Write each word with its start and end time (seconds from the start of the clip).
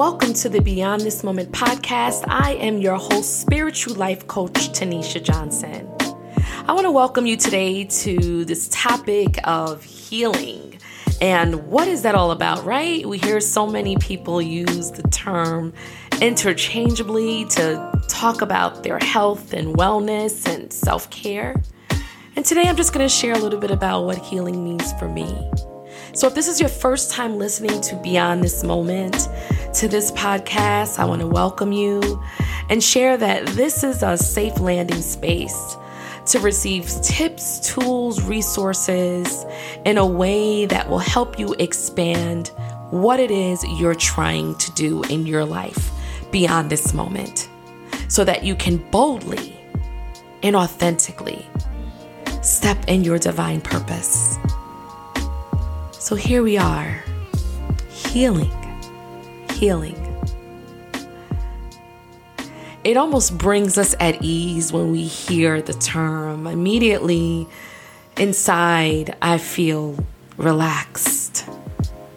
Welcome 0.00 0.32
to 0.32 0.48
the 0.48 0.62
Beyond 0.62 1.02
This 1.02 1.22
Moment 1.22 1.52
podcast. 1.52 2.24
I 2.26 2.54
am 2.54 2.78
your 2.78 2.96
host, 2.96 3.42
spiritual 3.42 3.96
life 3.96 4.26
coach 4.28 4.54
Tanisha 4.70 5.22
Johnson. 5.22 5.86
I 6.66 6.72
want 6.72 6.86
to 6.86 6.90
welcome 6.90 7.26
you 7.26 7.36
today 7.36 7.84
to 7.84 8.46
this 8.46 8.70
topic 8.72 9.38
of 9.44 9.84
healing. 9.84 10.80
And 11.20 11.66
what 11.66 11.86
is 11.86 12.00
that 12.00 12.14
all 12.14 12.30
about, 12.30 12.64
right? 12.64 13.04
We 13.04 13.18
hear 13.18 13.42
so 13.42 13.66
many 13.66 13.98
people 13.98 14.40
use 14.40 14.90
the 14.90 15.06
term 15.08 15.74
interchangeably 16.22 17.44
to 17.50 18.02
talk 18.08 18.40
about 18.40 18.82
their 18.82 19.00
health 19.00 19.52
and 19.52 19.76
wellness 19.76 20.48
and 20.48 20.72
self 20.72 21.10
care. 21.10 21.62
And 22.36 22.46
today 22.46 22.62
I'm 22.62 22.76
just 22.76 22.94
going 22.94 23.04
to 23.04 23.14
share 23.14 23.34
a 23.34 23.38
little 23.38 23.60
bit 23.60 23.70
about 23.70 24.06
what 24.06 24.16
healing 24.16 24.64
means 24.64 24.94
for 24.94 25.08
me. 25.08 25.50
So, 26.12 26.26
if 26.26 26.34
this 26.34 26.48
is 26.48 26.58
your 26.58 26.68
first 26.68 27.10
time 27.10 27.38
listening 27.38 27.80
to 27.82 27.96
Beyond 27.96 28.42
This 28.42 28.64
Moment, 28.64 29.28
to 29.74 29.86
this 29.86 30.10
podcast, 30.12 30.98
I 30.98 31.04
want 31.04 31.20
to 31.20 31.28
welcome 31.28 31.70
you 31.70 32.20
and 32.68 32.82
share 32.82 33.16
that 33.16 33.46
this 33.48 33.84
is 33.84 34.02
a 34.02 34.16
safe 34.16 34.58
landing 34.58 35.00
space 35.00 35.76
to 36.26 36.40
receive 36.40 36.90
tips, 37.02 37.60
tools, 37.72 38.20
resources 38.24 39.44
in 39.84 39.96
a 39.96 40.04
way 40.04 40.66
that 40.66 40.88
will 40.88 40.98
help 40.98 41.38
you 41.38 41.54
expand 41.60 42.48
what 42.90 43.20
it 43.20 43.30
is 43.30 43.62
you're 43.78 43.94
trying 43.94 44.56
to 44.56 44.72
do 44.72 45.04
in 45.04 45.24
your 45.24 45.44
life 45.44 45.92
beyond 46.32 46.68
this 46.68 46.92
moment 46.92 47.48
so 48.08 48.24
that 48.24 48.42
you 48.42 48.56
can 48.56 48.76
boldly 48.90 49.56
and 50.42 50.56
authentically 50.56 51.46
step 52.42 52.76
in 52.88 53.04
your 53.04 53.18
divine 53.18 53.60
purpose. 53.60 54.36
So 55.92 56.16
here 56.16 56.42
we 56.42 56.58
are, 56.58 57.04
healing, 57.88 58.50
healing. 59.60 59.94
It 62.82 62.96
almost 62.96 63.36
brings 63.36 63.76
us 63.76 63.94
at 64.00 64.24
ease 64.24 64.72
when 64.72 64.90
we 64.90 65.02
hear 65.04 65.60
the 65.60 65.74
term. 65.74 66.46
Immediately 66.46 67.46
inside, 68.16 69.14
I 69.20 69.36
feel 69.36 70.02
relaxed 70.38 71.40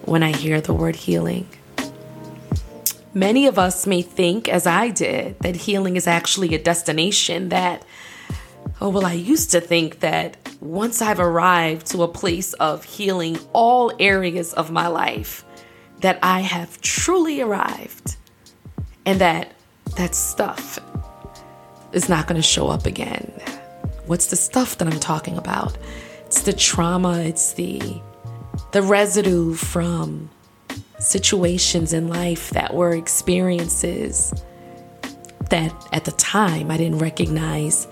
when 0.06 0.24
I 0.24 0.32
hear 0.32 0.62
the 0.62 0.74
word 0.74 0.96
healing. 0.96 1.46
Many 3.14 3.46
of 3.46 3.60
us 3.60 3.86
may 3.86 4.02
think, 4.02 4.48
as 4.48 4.66
I 4.66 4.88
did, 4.88 5.38
that 5.40 5.58
healing 5.58 5.98
is 5.98 6.08
actually 6.08 6.56
a 6.56 6.64
destination 6.64 7.50
that, 7.50 7.84
oh, 8.80 8.88
well, 8.88 9.06
I 9.06 9.14
used 9.14 9.52
to 9.52 9.60
think 9.60 10.00
that 10.00 10.38
once 10.62 11.02
I've 11.02 11.20
arrived 11.20 11.88
to 11.88 12.04
a 12.04 12.08
place 12.08 12.54
of 12.54 12.86
healing 12.86 13.38
all 13.52 13.92
areas 14.00 14.54
of 14.54 14.72
my 14.72 14.88
life, 14.88 15.44
that 16.04 16.20
I 16.22 16.42
have 16.42 16.82
truly 16.82 17.40
arrived 17.40 18.18
and 19.06 19.22
that 19.22 19.54
that 19.96 20.14
stuff 20.16 20.78
is 21.94 22.10
not 22.10 22.28
going 22.28 22.36
to 22.36 22.46
show 22.46 22.68
up 22.68 22.86
again. 22.86 23.32
What's 24.06 24.26
the 24.26 24.36
stuff 24.36 24.78
that 24.78 24.88
I'm 24.88 25.00
talking 25.00 25.38
about? 25.38 25.78
It's 26.26 26.42
the 26.42 26.52
trauma, 26.52 27.20
it's 27.20 27.54
the 27.54 28.02
the 28.74 28.82
residue 28.82 29.54
from 29.54 30.30
situations 31.00 31.94
in 31.94 32.10
life 32.10 32.50
that 32.50 32.74
were 32.74 32.94
experiences 32.94 34.34
that 35.50 35.74
at 35.94 36.04
the 36.04 36.12
time 36.12 36.70
I 36.70 36.78
didn't 36.78 37.00
recognize 37.00 37.88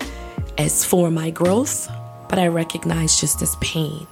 as 0.57 0.83
for 0.83 1.09
my 1.09 1.29
growth 1.29 1.89
but 2.27 2.39
I 2.39 2.47
recognized 2.47 3.19
just 3.19 3.41
as 3.41 3.55
pain. 3.57 4.07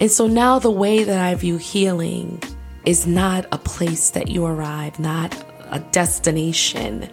And 0.00 0.10
so 0.10 0.26
now 0.26 0.58
the 0.60 0.70
way 0.70 1.02
that 1.02 1.20
I 1.20 1.34
view 1.34 1.58
healing 1.58 2.40
is 2.90 3.06
not 3.06 3.46
a 3.52 3.58
place 3.58 4.10
that 4.10 4.26
you 4.26 4.44
arrive, 4.44 4.98
not 4.98 5.32
a 5.70 5.78
destination, 5.92 7.08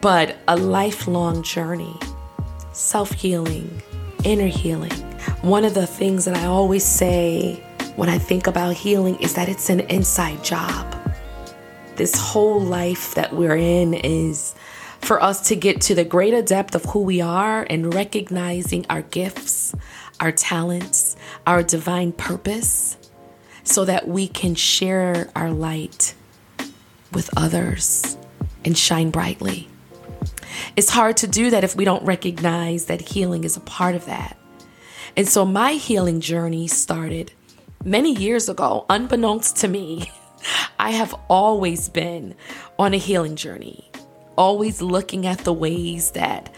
but 0.00 0.36
a 0.46 0.56
lifelong 0.56 1.42
journey. 1.42 1.98
Self 2.72 3.10
healing, 3.10 3.82
inner 4.22 4.46
healing. 4.46 4.92
One 5.42 5.64
of 5.64 5.74
the 5.74 5.84
things 5.84 6.26
that 6.26 6.36
I 6.36 6.46
always 6.46 6.84
say 6.84 7.56
when 7.96 8.08
I 8.08 8.18
think 8.18 8.46
about 8.46 8.76
healing 8.76 9.16
is 9.16 9.34
that 9.34 9.48
it's 9.48 9.68
an 9.68 9.80
inside 9.80 10.44
job. 10.44 10.94
This 11.96 12.14
whole 12.14 12.60
life 12.60 13.16
that 13.16 13.32
we're 13.34 13.56
in 13.56 13.94
is 13.94 14.54
for 15.00 15.20
us 15.20 15.48
to 15.48 15.56
get 15.56 15.80
to 15.82 15.96
the 15.96 16.04
greater 16.04 16.40
depth 16.40 16.76
of 16.76 16.84
who 16.84 17.02
we 17.02 17.20
are 17.20 17.66
and 17.68 17.92
recognizing 17.92 18.86
our 18.88 19.02
gifts, 19.02 19.74
our 20.20 20.30
talents, 20.30 21.16
our 21.48 21.64
divine 21.64 22.12
purpose, 22.12 22.96
so 23.66 23.84
that 23.84 24.08
we 24.08 24.28
can 24.28 24.54
share 24.54 25.30
our 25.36 25.50
light 25.50 26.14
with 27.12 27.28
others 27.36 28.16
and 28.64 28.76
shine 28.76 29.10
brightly. 29.10 29.68
It's 30.74 30.90
hard 30.90 31.16
to 31.18 31.26
do 31.26 31.50
that 31.50 31.64
if 31.64 31.76
we 31.76 31.84
don't 31.84 32.04
recognize 32.04 32.86
that 32.86 33.00
healing 33.00 33.44
is 33.44 33.56
a 33.56 33.60
part 33.60 33.94
of 33.94 34.06
that. 34.06 34.38
And 35.16 35.28
so 35.28 35.44
my 35.44 35.72
healing 35.72 36.20
journey 36.20 36.66
started 36.66 37.32
many 37.84 38.14
years 38.14 38.48
ago, 38.48 38.86
unbeknownst 38.88 39.56
to 39.58 39.68
me. 39.68 40.10
I 40.78 40.90
have 40.90 41.14
always 41.28 41.88
been 41.88 42.34
on 42.78 42.94
a 42.94 42.98
healing 42.98 43.36
journey 43.36 43.90
always 44.36 44.82
looking 44.82 45.26
at 45.26 45.38
the 45.38 45.52
ways 45.52 46.12
that 46.12 46.54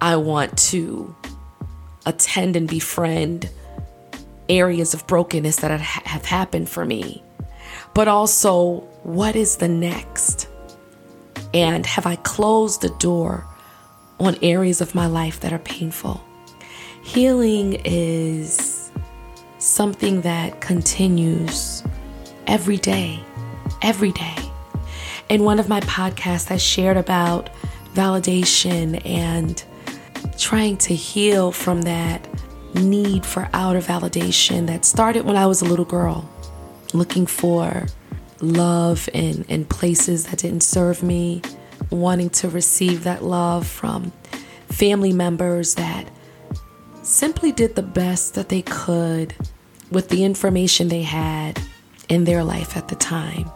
I 0.00 0.16
want 0.16 0.56
to 0.58 1.14
attend 2.06 2.56
and 2.56 2.68
befriend 2.68 3.50
areas 4.48 4.94
of 4.94 5.06
brokenness 5.06 5.56
that 5.56 5.80
have 5.80 6.24
happened 6.24 6.68
for 6.68 6.84
me, 6.84 7.22
but 7.94 8.08
also 8.08 8.80
what 9.02 9.36
is 9.36 9.56
the 9.56 9.68
next? 9.68 10.48
And 11.54 11.84
have 11.86 12.06
I 12.06 12.16
closed 12.16 12.80
the 12.80 12.94
door 12.98 13.46
on 14.18 14.36
areas 14.42 14.80
of 14.80 14.94
my 14.94 15.06
life 15.06 15.40
that 15.40 15.52
are 15.52 15.58
painful? 15.58 16.22
Healing 17.02 17.80
is 17.84 18.90
something 19.58 20.22
that 20.22 20.60
continues 20.60 21.82
every 22.46 22.78
day, 22.78 23.20
every 23.82 24.12
day. 24.12 24.36
In 25.28 25.44
one 25.44 25.58
of 25.58 25.68
my 25.68 25.80
podcasts, 25.80 26.50
I 26.50 26.56
shared 26.56 26.96
about 26.96 27.50
validation 27.94 29.04
and 29.04 29.62
trying 30.38 30.76
to 30.78 30.94
heal 30.94 31.52
from 31.52 31.82
that 31.82 32.26
need 32.74 33.24
for 33.26 33.48
outer 33.52 33.80
validation 33.80 34.66
that 34.66 34.84
started 34.84 35.24
when 35.24 35.36
I 35.36 35.46
was 35.46 35.62
a 35.62 35.64
little 35.64 35.84
girl, 35.84 36.28
looking 36.92 37.26
for 37.26 37.86
love 38.40 39.08
in, 39.12 39.44
in 39.44 39.64
places 39.64 40.26
that 40.26 40.38
didn't 40.38 40.62
serve 40.62 41.02
me, 41.02 41.42
wanting 41.90 42.30
to 42.30 42.48
receive 42.48 43.04
that 43.04 43.22
love 43.22 43.66
from 43.66 44.12
family 44.68 45.12
members 45.12 45.74
that 45.74 46.08
simply 47.02 47.52
did 47.52 47.74
the 47.74 47.82
best 47.82 48.34
that 48.34 48.48
they 48.48 48.62
could 48.62 49.34
with 49.90 50.08
the 50.08 50.24
information 50.24 50.88
they 50.88 51.02
had 51.02 51.60
in 52.08 52.24
their 52.24 52.42
life 52.42 52.76
at 52.76 52.88
the 52.88 52.94
time. 52.94 53.50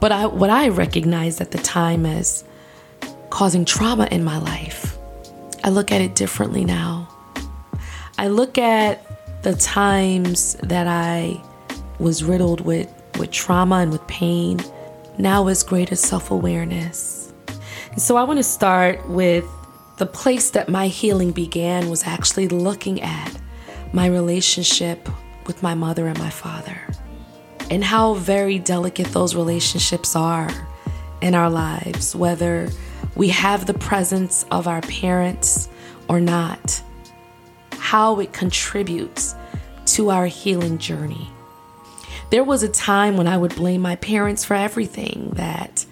But 0.00 0.12
I, 0.12 0.26
what 0.26 0.50
I 0.50 0.68
recognized 0.68 1.40
at 1.40 1.50
the 1.50 1.58
time 1.58 2.06
as 2.06 2.44
causing 3.28 3.64
trauma 3.64 4.06
in 4.10 4.24
my 4.24 4.38
life, 4.38 4.96
I 5.62 5.68
look 5.68 5.92
at 5.92 6.00
it 6.00 6.14
differently 6.14 6.64
now. 6.64 7.09
I 8.20 8.28
look 8.28 8.58
at 8.58 9.02
the 9.44 9.54
times 9.54 10.52
that 10.62 10.86
I 10.86 11.40
was 11.98 12.22
riddled 12.22 12.60
with, 12.60 12.86
with 13.18 13.30
trauma 13.30 13.76
and 13.76 13.90
with 13.90 14.06
pain 14.08 14.60
now 15.16 15.46
as 15.46 15.62
greater 15.62 15.96
self 15.96 16.30
awareness. 16.30 17.32
So 17.96 18.18
I 18.18 18.24
want 18.24 18.38
to 18.38 18.42
start 18.42 19.08
with 19.08 19.46
the 19.96 20.04
place 20.04 20.50
that 20.50 20.68
my 20.68 20.88
healing 20.88 21.32
began 21.32 21.88
was 21.88 22.06
actually 22.06 22.48
looking 22.48 23.00
at 23.00 23.40
my 23.94 24.04
relationship 24.06 25.08
with 25.46 25.62
my 25.62 25.72
mother 25.72 26.06
and 26.06 26.18
my 26.18 26.28
father 26.28 26.78
and 27.70 27.82
how 27.82 28.12
very 28.12 28.58
delicate 28.58 29.06
those 29.14 29.34
relationships 29.34 30.14
are 30.14 30.50
in 31.22 31.34
our 31.34 31.48
lives, 31.48 32.14
whether 32.14 32.68
we 33.16 33.30
have 33.30 33.64
the 33.64 33.72
presence 33.72 34.44
of 34.50 34.68
our 34.68 34.82
parents 34.82 35.70
or 36.06 36.20
not, 36.20 36.82
how 37.90 38.20
it 38.20 38.32
contributes 38.32 39.34
to 39.84 40.10
our 40.10 40.26
healing 40.26 40.78
journey. 40.78 41.28
There 42.30 42.44
was 42.44 42.62
a 42.62 42.68
time 42.68 43.16
when 43.16 43.26
I 43.26 43.36
would 43.36 43.56
blame 43.56 43.80
my 43.80 43.96
parents 43.96 44.44
for 44.44 44.54
everything 44.54 45.30
that 45.34 45.84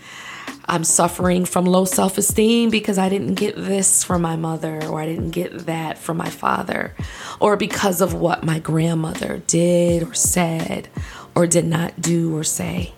I'm 0.66 0.84
suffering 0.84 1.44
from 1.44 1.64
low 1.66 1.84
self 1.84 2.16
esteem 2.16 2.70
because 2.70 2.98
I 2.98 3.08
didn't 3.08 3.34
get 3.34 3.56
this 3.56 4.04
from 4.04 4.22
my 4.22 4.36
mother, 4.36 4.80
or 4.84 5.00
I 5.00 5.06
didn't 5.06 5.30
get 5.30 5.66
that 5.66 5.98
from 5.98 6.18
my 6.18 6.30
father, 6.30 6.94
or 7.40 7.56
because 7.56 8.00
of 8.00 8.14
what 8.14 8.44
my 8.44 8.60
grandmother 8.60 9.42
did 9.48 10.04
or 10.04 10.14
said, 10.14 10.86
or 11.34 11.48
did 11.48 11.64
not 11.64 12.00
do 12.00 12.36
or 12.36 12.44
say 12.44 12.92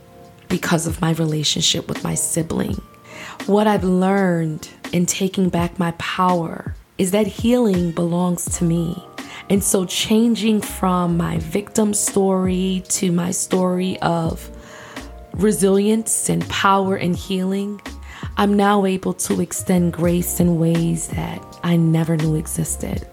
because 0.50 0.87
of 0.87 1.00
my 1.00 1.12
relationship 1.12 1.88
with 1.88 2.05
my 2.05 2.14
sibling. 2.14 2.82
What 3.47 3.67
I've 3.67 3.82
learned 3.82 4.69
in 4.93 5.06
taking 5.06 5.49
back 5.49 5.79
my 5.79 5.93
power 5.93 6.75
is 7.00 7.12
that 7.12 7.26
healing 7.26 7.93
belongs 7.93 8.44
to 8.58 8.62
me. 8.62 9.02
And 9.49 9.64
so, 9.64 9.87
changing 9.87 10.61
from 10.61 11.17
my 11.17 11.38
victim 11.38 11.94
story 11.94 12.82
to 12.91 13.11
my 13.11 13.31
story 13.31 13.99
of 14.00 14.50
resilience 15.32 16.29
and 16.29 16.47
power 16.50 16.97
and 16.97 17.17
healing, 17.17 17.81
I'm 18.37 18.55
now 18.55 18.85
able 18.85 19.14
to 19.14 19.41
extend 19.41 19.94
grace 19.94 20.41
in 20.41 20.58
ways 20.58 21.08
that 21.08 21.43
I 21.62 21.76
never 21.76 22.19
knew 22.19 22.35
existed. 22.35 23.08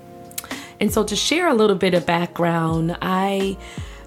And 0.82 0.92
so, 0.92 1.06
to 1.06 1.16
share 1.16 1.48
a 1.48 1.54
little 1.54 1.78
bit 1.78 1.94
of 1.94 2.06
background, 2.06 2.98
I 3.02 3.58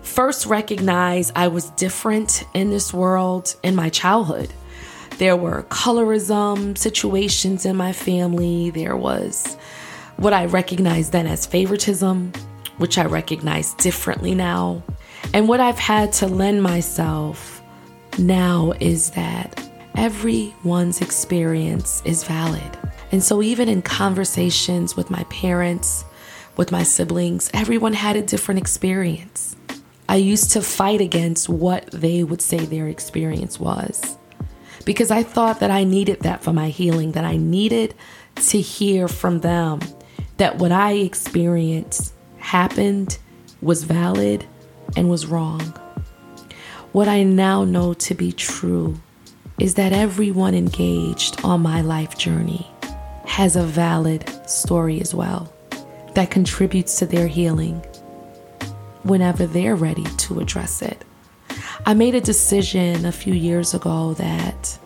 first 0.02 0.44
recognized 0.44 1.32
I 1.34 1.48
was 1.48 1.70
different 1.70 2.44
in 2.52 2.68
this 2.68 2.92
world 2.92 3.56
in 3.62 3.74
my 3.74 3.88
childhood. 3.88 4.52
There 5.16 5.36
were 5.36 5.62
colorism 5.64 6.76
situations 6.76 7.64
in 7.64 7.76
my 7.76 7.92
family. 7.94 8.68
There 8.68 8.96
was 8.96 9.56
what 10.20 10.34
I 10.34 10.44
recognized 10.44 11.12
then 11.12 11.26
as 11.26 11.46
favoritism, 11.46 12.32
which 12.76 12.98
I 12.98 13.06
recognize 13.06 13.72
differently 13.74 14.34
now. 14.34 14.82
And 15.32 15.48
what 15.48 15.60
I've 15.60 15.78
had 15.78 16.12
to 16.14 16.26
lend 16.26 16.62
myself 16.62 17.62
now 18.18 18.74
is 18.80 19.12
that 19.12 19.66
everyone's 19.94 21.00
experience 21.00 22.02
is 22.04 22.22
valid. 22.24 22.78
And 23.12 23.24
so, 23.24 23.42
even 23.42 23.70
in 23.70 23.80
conversations 23.80 24.94
with 24.94 25.08
my 25.08 25.24
parents, 25.24 26.04
with 26.58 26.70
my 26.70 26.82
siblings, 26.82 27.50
everyone 27.54 27.94
had 27.94 28.16
a 28.16 28.22
different 28.22 28.60
experience. 28.60 29.56
I 30.06 30.16
used 30.16 30.50
to 30.50 30.60
fight 30.60 31.00
against 31.00 31.48
what 31.48 31.90
they 31.92 32.24
would 32.24 32.42
say 32.42 32.58
their 32.58 32.88
experience 32.88 33.58
was 33.58 34.18
because 34.84 35.10
I 35.10 35.22
thought 35.22 35.60
that 35.60 35.70
I 35.70 35.84
needed 35.84 36.20
that 36.20 36.42
for 36.42 36.52
my 36.52 36.68
healing, 36.68 37.12
that 37.12 37.24
I 37.24 37.36
needed 37.36 37.94
to 38.36 38.60
hear 38.60 39.08
from 39.08 39.40
them 39.40 39.80
that 40.40 40.56
what 40.56 40.72
I 40.72 40.92
experienced 40.92 42.14
happened, 42.38 43.18
was 43.60 43.84
valid, 43.84 44.46
and 44.96 45.10
was 45.10 45.26
wrong. 45.26 45.60
What 46.92 47.08
I 47.08 47.24
now 47.24 47.64
know 47.64 47.92
to 47.92 48.14
be 48.14 48.32
true 48.32 48.98
is 49.58 49.74
that 49.74 49.92
everyone 49.92 50.54
engaged 50.54 51.44
on 51.44 51.60
my 51.60 51.82
life 51.82 52.16
journey 52.16 52.66
has 53.26 53.54
a 53.54 53.62
valid 53.62 54.26
story 54.48 54.98
as 55.02 55.14
well 55.14 55.52
that 56.14 56.30
contributes 56.30 56.98
to 57.00 57.06
their 57.06 57.26
healing 57.26 57.76
whenever 59.02 59.46
they're 59.46 59.76
ready 59.76 60.04
to 60.04 60.40
address 60.40 60.80
it. 60.80 61.04
I 61.84 61.92
made 61.92 62.14
a 62.14 62.20
decision 62.20 63.04
a 63.04 63.12
few 63.12 63.34
years 63.34 63.74
ago 63.74 64.14
that 64.14 64.78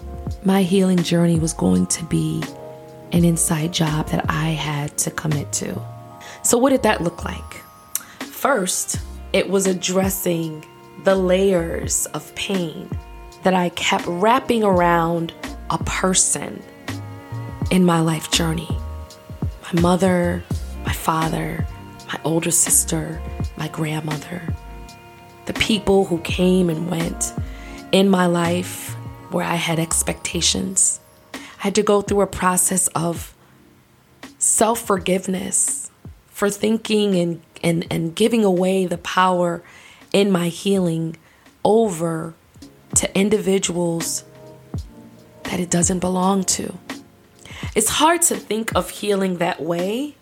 my 0.45 0.65
healing 0.65 0.99
journey 1.05 1.39
was 1.39 1.53
going 1.53 1.87
to 1.87 2.05
be 2.07 2.43
an 3.15 3.25
inside 3.25 3.73
job 3.73 4.09
that 4.09 4.27
I 4.29 4.51
had 4.51 4.99
to 4.99 5.11
commit 5.13 5.53
to. 5.53 5.81
So, 6.43 6.59
what 6.59 6.71
did 6.71 6.83
that 6.83 7.01
look 7.01 7.25
like? 7.25 7.63
First, 8.19 8.99
it 9.33 9.49
was 9.49 9.69
addressing 9.69 10.67
the 11.05 11.15
layers 11.15 12.07
of 12.07 12.35
pain 12.35 12.91
that 13.45 13.55
I 13.55 13.69
kept 13.71 14.05
wrapping 14.07 14.65
around 14.65 15.33
a 15.71 15.79
person 15.85 16.61
in 17.71 17.85
my 17.85 18.01
life 18.01 18.31
journey 18.31 18.77
my 19.63 19.81
mother, 19.81 20.45
my 20.85 20.93
father, 20.93 21.67
my 22.13 22.21
older 22.25 22.51
sister, 22.51 23.21
my 23.57 23.69
grandmother, 23.69 24.43
the 25.47 25.55
people 25.55 26.05
who 26.05 26.19
came 26.19 26.69
and 26.69 26.91
went 26.91 27.33
in 27.93 28.11
my 28.11 28.27
life 28.27 28.93
where 29.31 29.45
I 29.45 29.55
had 29.55 29.79
expectations. 29.79 30.94
Had 31.65 31.77
to 31.77 31.83
go 31.83 32.03
through 32.03 32.21
a 32.21 32.27
process 32.27 32.89
of 32.89 33.35
self 34.37 34.87
forgiveness 34.87 35.91
for 36.27 36.51
thinking 36.51 37.15
and, 37.15 37.41
and, 37.63 37.87
and 37.91 38.15
giving 38.15 38.45
away 38.45 38.85
the 38.85 38.99
power 38.99 39.63
in 40.13 40.31
my 40.31 40.49
healing 40.49 41.17
over 41.65 42.35
to 42.97 43.19
individuals 43.19 44.25
that 45.45 45.59
it 45.59 45.71
doesn't 45.71 46.01
belong 46.01 46.45
to. 46.45 46.75
It's 47.75 47.89
hard 47.89 48.21
to 48.29 48.37
think 48.37 48.77
of 48.77 48.91
healing 48.91 49.39
that 49.39 49.63
way, 49.63 50.17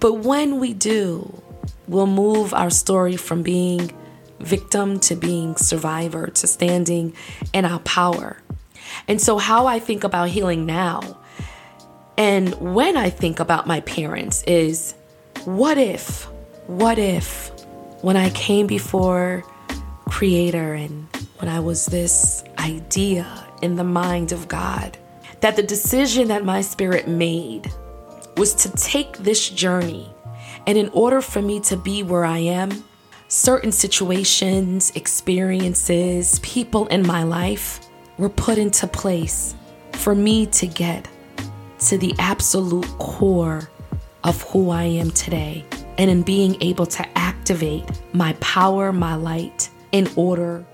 but 0.00 0.14
when 0.14 0.58
we 0.58 0.72
do, 0.72 1.40
we'll 1.86 2.08
move 2.08 2.52
our 2.52 2.70
story 2.70 3.16
from 3.16 3.44
being 3.44 3.92
victim 4.40 4.98
to 4.98 5.14
being 5.14 5.54
survivor 5.54 6.26
to 6.26 6.48
standing 6.48 7.14
in 7.52 7.64
our 7.64 7.78
power. 7.78 8.38
And 9.08 9.20
so, 9.20 9.38
how 9.38 9.66
I 9.66 9.78
think 9.78 10.04
about 10.04 10.28
healing 10.28 10.66
now 10.66 11.16
and 12.18 12.54
when 12.60 12.96
I 12.96 13.10
think 13.10 13.40
about 13.40 13.66
my 13.66 13.80
parents 13.80 14.42
is 14.44 14.94
what 15.44 15.76
if, 15.76 16.24
what 16.66 16.98
if 16.98 17.50
when 18.00 18.16
I 18.16 18.30
came 18.30 18.66
before 18.66 19.44
Creator 20.08 20.74
and 20.74 21.06
when 21.38 21.48
I 21.50 21.60
was 21.60 21.86
this 21.86 22.42
idea 22.58 23.46
in 23.60 23.76
the 23.76 23.84
mind 23.84 24.32
of 24.32 24.48
God, 24.48 24.96
that 25.40 25.56
the 25.56 25.62
decision 25.62 26.28
that 26.28 26.44
my 26.44 26.62
spirit 26.62 27.06
made 27.06 27.70
was 28.38 28.54
to 28.54 28.70
take 28.70 29.18
this 29.18 29.50
journey. 29.50 30.10
And 30.66 30.78
in 30.78 30.88
order 30.90 31.20
for 31.20 31.42
me 31.42 31.60
to 31.60 31.76
be 31.76 32.02
where 32.02 32.24
I 32.24 32.38
am, 32.38 32.84
certain 33.28 33.72
situations, 33.72 34.90
experiences, 34.94 36.38
people 36.38 36.86
in 36.86 37.06
my 37.06 37.24
life 37.24 37.85
were 38.18 38.28
put 38.28 38.58
into 38.58 38.86
place 38.86 39.54
for 39.92 40.14
me 40.14 40.46
to 40.46 40.66
get 40.66 41.08
to 41.78 41.98
the 41.98 42.14
absolute 42.18 42.86
core 42.98 43.68
of 44.24 44.42
who 44.42 44.70
I 44.70 44.84
am 44.84 45.10
today 45.10 45.64
and 45.98 46.10
in 46.10 46.22
being 46.22 46.60
able 46.62 46.86
to 46.86 47.18
activate 47.18 47.84
my 48.12 48.34
power, 48.34 48.92
my 48.92 49.14
light 49.14 49.70
in 49.92 50.08
order 50.16 50.64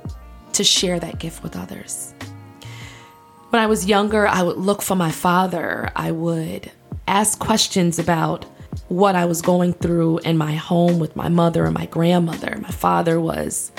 to 0.52 0.64
share 0.64 0.98
that 1.00 1.18
gift 1.18 1.42
with 1.42 1.56
others. 1.56 2.14
When 3.50 3.60
I 3.60 3.66
was 3.66 3.86
younger, 3.86 4.26
I 4.26 4.42
would 4.42 4.56
look 4.56 4.80
for 4.80 4.96
my 4.96 5.10
father. 5.10 5.90
I 5.94 6.10
would 6.10 6.70
ask 7.06 7.38
questions 7.38 7.98
about 7.98 8.46
what 8.88 9.14
I 9.14 9.26
was 9.26 9.42
going 9.42 9.74
through 9.74 10.18
in 10.18 10.38
my 10.38 10.54
home 10.54 10.98
with 10.98 11.16
my 11.16 11.28
mother 11.28 11.64
and 11.64 11.74
my 11.74 11.86
grandmother. 11.86 12.58
My 12.60 12.70
father 12.70 13.20
was 13.20 13.70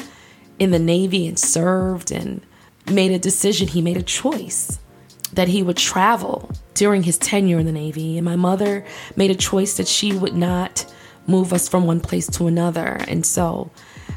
in 0.60 0.72
the 0.72 0.80
Navy 0.80 1.28
and 1.28 1.38
served 1.38 2.12
and 2.12 2.46
made 2.90 3.12
a 3.12 3.20
decision, 3.20 3.68
he 3.68 3.82
made 3.82 3.98
a 3.98 4.04
choice 4.04 4.80
that 5.34 5.48
he 5.48 5.64
would 5.64 5.78
travel 5.78 6.50
during 6.74 7.04
his 7.04 7.18
tenure 7.18 7.60
in 7.60 7.66
the 7.66 7.72
Navy. 7.72 8.18
And 8.18 8.26
my 8.26 8.36
mother 8.36 8.86
made 9.16 9.32
a 9.32 9.36
choice 9.36 9.78
that 9.78 9.88
she 9.88 10.14
would 10.14 10.36
not 10.36 10.86
move 11.28 11.54
us 11.54 11.68
from 11.68 11.86
one 11.86 12.00
place 12.00 12.28
to 12.28 12.48
another. 12.48 12.98
And 13.08 13.26
so 13.26 13.72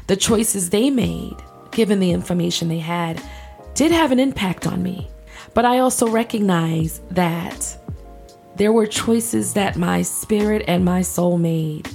the 0.07 0.15
choices 0.15 0.69
they 0.69 0.89
made, 0.89 1.35
given 1.71 1.99
the 1.99 2.11
information 2.11 2.67
they 2.67 2.79
had, 2.79 3.21
did 3.73 3.91
have 3.91 4.11
an 4.11 4.19
impact 4.19 4.67
on 4.67 4.83
me. 4.83 5.09
But 5.53 5.65
I 5.65 5.79
also 5.79 6.07
recognize 6.07 7.01
that 7.11 7.77
there 8.55 8.73
were 8.73 8.87
choices 8.87 9.53
that 9.53 9.75
my 9.75 10.01
spirit 10.01 10.65
and 10.67 10.83
my 10.83 11.01
soul 11.01 11.37
made 11.37 11.89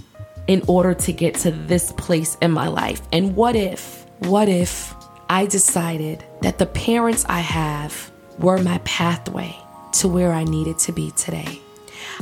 in 0.47 0.63
order 0.67 0.95
to 0.95 1.13
get 1.13 1.35
to 1.35 1.51
this 1.51 1.93
place 1.93 2.37
in 2.41 2.51
my 2.51 2.69
life. 2.69 3.03
And 3.13 3.37
what 3.37 3.57
if, 3.57 4.07
what 4.21 4.49
if 4.49 4.95
I 5.33 5.47
decided 5.47 6.23
that 6.43 6.59
the 6.59 6.67
parents 6.67 7.25
I 7.27 7.41
have 7.41 8.13
were 8.39 8.59
my 8.59 8.77
pathway 8.85 9.57
to 9.95 10.07
where 10.07 10.31
I 10.31 10.45
needed 10.45 10.79
to 10.81 10.93
be 10.93 11.11
today? 11.13 11.59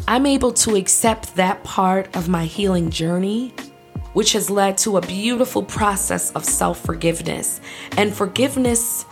I'm 0.06 0.26
able 0.26 0.52
to 0.52 0.76
accept 0.76 1.34
that 1.34 1.64
part 1.64 2.16
of 2.16 2.28
my 2.28 2.44
healing 2.44 2.88
journey, 2.88 3.52
which 4.12 4.34
has 4.34 4.48
led 4.48 4.78
to 4.78 4.96
a 4.96 5.00
beautiful 5.00 5.64
process 5.64 6.30
of 6.36 6.44
self 6.44 6.78
forgiveness 6.84 7.60
and 7.96 8.14
forgiveness 8.14 9.04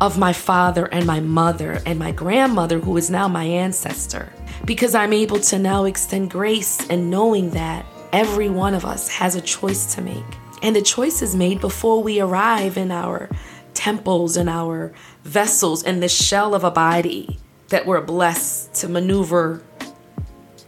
of 0.00 0.18
my 0.18 0.32
father 0.32 0.86
and 0.86 1.06
my 1.06 1.20
mother 1.20 1.80
and 1.86 2.00
my 2.00 2.10
grandmother, 2.10 2.80
who 2.80 2.96
is 2.96 3.10
now 3.10 3.28
my 3.28 3.44
ancestor 3.44 4.32
because 4.64 4.96
I'm 4.96 5.12
able 5.12 5.38
to 5.38 5.58
now 5.60 5.84
extend 5.84 6.32
grace 6.32 6.84
and 6.90 7.08
knowing 7.08 7.50
that 7.50 7.86
every 8.12 8.48
one 8.48 8.74
of 8.74 8.84
us 8.84 9.06
has 9.06 9.36
a 9.36 9.40
choice 9.40 9.94
to 9.94 10.02
make. 10.02 10.39
And 10.62 10.76
the 10.76 10.82
choice 10.82 11.22
is 11.22 11.34
made 11.34 11.60
before 11.60 12.02
we 12.02 12.20
arrive 12.20 12.76
in 12.76 12.90
our 12.90 13.28
temples 13.74 14.36
and 14.36 14.48
our 14.48 14.92
vessels 15.24 15.82
in 15.82 16.00
the 16.00 16.08
shell 16.08 16.54
of 16.54 16.64
a 16.64 16.70
body 16.70 17.38
that 17.68 17.86
we're 17.86 18.00
blessed 18.00 18.74
to 18.74 18.88
maneuver 18.88 19.62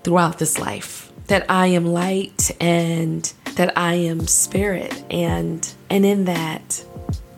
throughout 0.02 0.38
this 0.38 0.58
life. 0.58 1.12
That 1.26 1.50
I 1.50 1.68
am 1.68 1.86
light 1.86 2.50
and 2.60 3.30
that 3.54 3.76
I 3.76 3.94
am 3.94 4.26
spirit 4.26 5.04
and 5.10 5.72
and 5.90 6.06
in 6.06 6.24
that 6.24 6.84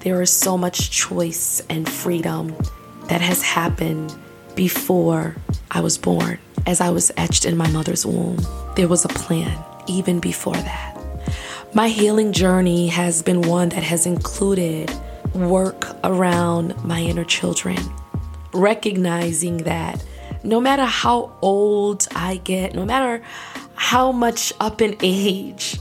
there 0.01 0.21
is 0.23 0.31
so 0.31 0.57
much 0.57 0.91
choice 0.91 1.63
and 1.69 1.89
freedom 1.89 2.55
that 3.09 3.21
has 3.21 3.43
happened 3.43 4.15
before 4.55 5.37
I 5.71 5.81
was 5.81 5.99
born 5.99 6.39
as 6.67 6.81
I 6.81 6.91
was 6.91 7.11
etched 7.17 7.45
in 7.45 7.57
my 7.57 7.69
mother's 7.71 8.07
womb. 8.07 8.39
There 8.77 8.89
was 8.89 9.05
a 9.05 9.09
plan 9.09 9.63
even 9.87 10.21
before 10.21 10.55
that. 10.55 10.94
My 11.77 11.89
healing 11.89 12.31
journey 12.31 12.87
has 12.87 13.21
been 13.21 13.43
one 13.43 13.71
that 13.71 13.83
has 13.83 14.07
included 14.07 14.93
work 15.35 15.89
around 16.05 16.81
my 16.85 17.01
inner 17.01 17.25
children, 17.25 17.77
recognizing 18.53 19.57
that 19.65 20.01
no 20.45 20.61
matter 20.61 20.85
how 20.85 21.37
old 21.43 22.07
I 22.15 22.37
get, 22.37 22.77
no 22.77 22.85
matter 22.85 23.25
how 23.75 24.13
much 24.13 24.53
up 24.61 24.81
in 24.81 24.97
age 25.03 25.81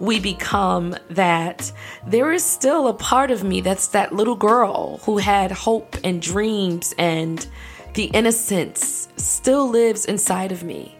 we 0.00 0.18
become 0.18 0.96
that 1.10 1.70
there 2.06 2.32
is 2.32 2.42
still 2.42 2.88
a 2.88 2.94
part 2.94 3.30
of 3.30 3.44
me 3.44 3.60
that's 3.60 3.88
that 3.88 4.14
little 4.14 4.36
girl 4.36 4.96
who 5.02 5.18
had 5.18 5.52
hope 5.52 5.94
and 6.02 6.22
dreams 6.22 6.94
and 6.96 7.46
the 7.92 8.04
innocence 8.04 9.08
still 9.18 9.68
lives 9.68 10.06
inside 10.06 10.52
of 10.52 10.64
me. 10.64 10.96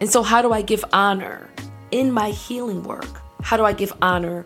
And 0.00 0.10
so, 0.10 0.24
how 0.24 0.42
do 0.42 0.52
I 0.52 0.62
give 0.62 0.84
honor 0.92 1.48
in 1.92 2.10
my 2.10 2.30
healing 2.30 2.82
work? 2.82 3.22
How 3.46 3.56
do 3.56 3.64
I 3.64 3.74
give 3.74 3.92
honor 4.02 4.44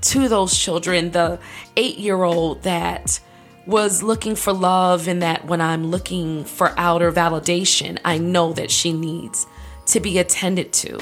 to 0.00 0.28
those 0.28 0.58
children? 0.58 1.12
The 1.12 1.38
eight 1.76 1.98
year 1.98 2.24
old 2.24 2.64
that 2.64 3.20
was 3.68 4.02
looking 4.02 4.34
for 4.34 4.52
love, 4.52 5.06
and 5.06 5.22
that 5.22 5.44
when 5.44 5.60
I'm 5.60 5.92
looking 5.92 6.44
for 6.44 6.74
outer 6.76 7.12
validation, 7.12 8.00
I 8.04 8.18
know 8.18 8.52
that 8.54 8.72
she 8.72 8.92
needs 8.92 9.46
to 9.86 10.00
be 10.00 10.18
attended 10.18 10.72
to. 10.72 10.98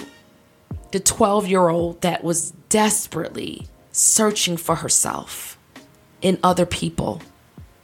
The 0.93 1.01
12 1.01 1.49
year 1.49 1.71
old 1.71 2.03
that 2.03 2.23
was 2.23 2.51
desperately 2.69 3.69
searching 3.91 4.59
for 4.59 4.75
herself 4.75 5.57
in 6.21 6.39
other 6.43 6.67
people, 6.67 7.23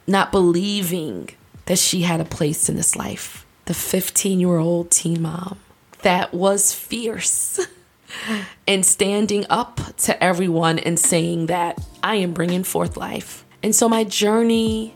not 0.07 0.33
believing 0.33 1.31
that 1.65 1.79
she 1.79 2.03
had 2.03 2.21
a 2.21 2.27
place 2.27 2.69
in 2.69 2.77
this 2.77 2.95
life. 2.95 3.47
The 3.65 3.73
15 3.73 4.39
year 4.39 4.59
old 4.59 4.91
teen 4.91 5.23
mom 5.23 5.61
that 6.03 6.35
was 6.35 6.75
fierce 6.75 7.59
and 8.67 8.85
standing 8.85 9.47
up 9.51 9.81
to 9.99 10.23
everyone 10.23 10.79
and 10.79 10.99
saying 10.99 11.47
that 11.47 11.85
I 12.03 12.17
am 12.17 12.33
bringing 12.33 12.65
forth 12.65 12.97
life. 12.97 13.45
And 13.63 13.75
so 13.75 13.89
my 13.89 14.05
journey 14.05 14.95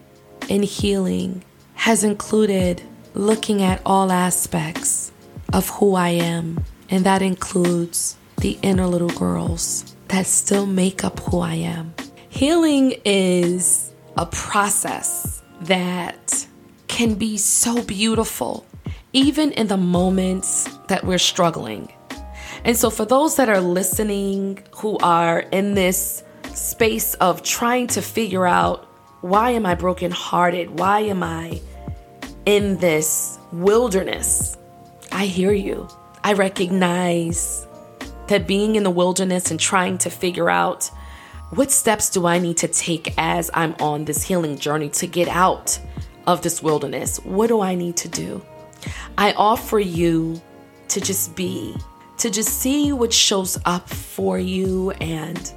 in 0.48 0.62
healing 0.62 1.44
has 1.74 2.04
included 2.04 2.82
looking 3.14 3.62
at 3.62 3.80
all 3.84 4.12
aspects 4.12 5.12
of 5.52 5.68
who 5.70 5.94
I 5.94 6.10
am, 6.10 6.64
and 6.88 7.04
that 7.04 7.22
includes 7.22 8.16
the 8.38 8.58
inner 8.62 8.86
little 8.86 9.08
girls 9.10 9.96
that 10.08 10.26
still 10.26 10.66
make 10.66 11.04
up 11.04 11.18
who 11.20 11.40
I 11.40 11.54
am. 11.54 11.94
Healing 12.28 12.94
is 13.04 13.92
a 14.16 14.26
process 14.26 15.42
that 15.62 16.46
can 16.86 17.14
be 17.14 17.36
so 17.36 17.82
beautiful, 17.82 18.66
even 19.12 19.52
in 19.52 19.66
the 19.66 19.76
moments 19.76 20.68
that 20.88 21.04
we're 21.04 21.18
struggling. 21.18 21.92
And 22.64 22.76
so, 22.76 22.90
for 22.90 23.04
those 23.04 23.36
that 23.36 23.48
are 23.48 23.60
listening 23.60 24.62
who 24.76 24.98
are 24.98 25.40
in 25.40 25.74
this 25.74 26.22
space 26.54 27.14
of 27.14 27.42
trying 27.42 27.86
to 27.88 28.02
figure 28.02 28.46
out 28.46 28.86
why 29.22 29.50
am 29.50 29.66
I 29.66 29.74
brokenhearted? 29.74 30.78
Why 30.78 31.00
am 31.00 31.22
I 31.22 31.60
in 32.46 32.78
this 32.78 33.38
wilderness? 33.52 34.56
I 35.12 35.26
hear 35.26 35.52
you. 35.52 35.88
I 36.24 36.32
recognize 36.34 37.66
that 38.28 38.46
being 38.46 38.76
in 38.76 38.82
the 38.82 38.90
wilderness 38.90 39.50
and 39.50 39.58
trying 39.58 39.98
to 39.98 40.10
figure 40.10 40.48
out 40.48 40.90
what 41.50 41.70
steps 41.70 42.10
do 42.10 42.26
I 42.26 42.38
need 42.38 42.58
to 42.58 42.68
take 42.68 43.12
as 43.18 43.50
I'm 43.52 43.74
on 43.80 44.04
this 44.04 44.22
healing 44.22 44.56
journey 44.56 44.88
to 44.90 45.06
get 45.06 45.26
out 45.28 45.78
of 46.26 46.42
this 46.42 46.62
wilderness? 46.62 47.18
What 47.24 47.48
do 47.48 47.60
I 47.60 47.74
need 47.74 47.96
to 47.98 48.08
do? 48.08 48.44
I 49.18 49.32
offer 49.32 49.80
you 49.80 50.40
to 50.88 51.00
just 51.00 51.34
be, 51.34 51.74
to 52.20 52.30
just 52.30 52.60
see 52.60 52.92
what 52.92 53.12
shows 53.12 53.58
up 53.64 53.88
for 53.88 54.38
you. 54.38 54.90
And 54.92 55.52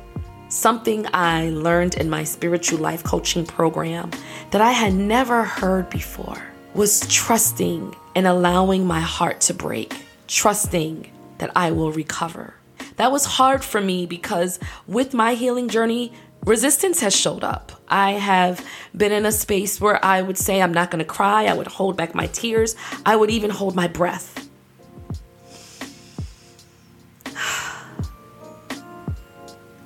something 0.47 1.05
I 1.13 1.49
learned 1.49 1.95
in 1.95 2.09
my 2.09 2.23
spiritual 2.23 2.79
life 2.79 3.03
coaching 3.03 3.45
program 3.45 4.11
that 4.51 4.61
I 4.61 4.71
had 4.71 4.93
never 4.93 5.43
heard 5.43 5.89
before 5.89 6.41
was 6.73 7.01
trusting 7.07 7.95
and 8.15 8.25
allowing 8.25 8.87
my 8.87 9.01
heart 9.01 9.41
to 9.41 9.53
break, 9.53 10.05
trusting 10.27 11.11
that 11.39 11.51
I 11.55 11.71
will 11.71 11.91
recover. 11.91 12.55
That 12.95 13.11
was 13.11 13.25
hard 13.25 13.63
for 13.63 13.81
me 13.81 14.05
because 14.05 14.59
with 14.87 15.13
my 15.13 15.33
healing 15.33 15.67
journey, 15.67 16.13
resistance 16.45 17.01
has 17.01 17.15
showed 17.15 17.43
up. 17.43 17.73
I 17.89 18.11
have 18.13 18.65
been 18.95 19.11
in 19.11 19.25
a 19.25 19.31
space 19.31 19.81
where 19.81 20.03
I 20.03 20.21
would 20.21 20.37
say, 20.37 20.61
I'm 20.61 20.73
not 20.73 20.91
going 20.91 20.99
to 20.99 21.05
cry. 21.05 21.45
I 21.45 21.53
would 21.53 21.67
hold 21.67 21.97
back 21.97 22.15
my 22.15 22.27
tears. 22.27 22.75
I 23.05 23.15
would 23.15 23.31
even 23.31 23.49
hold 23.49 23.75
my 23.75 23.87
breath. 23.87 24.42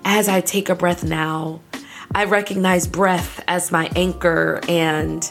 As 0.09 0.29
I 0.29 0.39
take 0.39 0.69
a 0.69 0.73
breath 0.73 1.03
now, 1.03 1.59
I 2.15 2.23
recognize 2.23 2.87
breath 2.87 3.43
as 3.45 3.73
my 3.73 3.91
anchor 3.93 4.61
and 4.69 5.29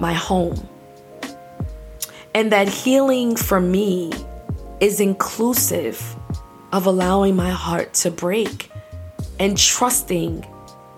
my 0.00 0.14
home. 0.14 0.68
And 2.34 2.50
that 2.50 2.66
healing 2.66 3.36
for 3.36 3.60
me 3.60 4.12
is 4.80 4.98
inclusive 4.98 6.16
of 6.72 6.86
allowing 6.86 7.36
my 7.36 7.50
heart 7.50 7.94
to 7.94 8.10
break 8.10 8.68
and 9.38 9.56
trusting 9.56 10.44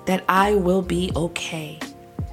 that 0.07 0.25
I 0.27 0.55
will 0.55 0.83
be 0.83 1.13
okay. 1.15 1.79